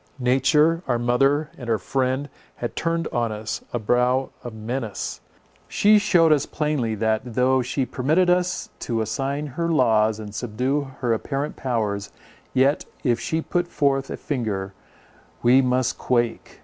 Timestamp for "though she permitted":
7.23-8.27